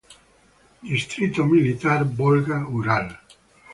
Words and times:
Distrito 0.91 1.45
militar 1.51 2.03
Volga-Ural. 2.23 3.15